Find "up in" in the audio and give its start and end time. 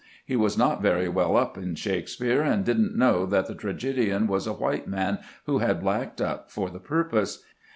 1.37-1.75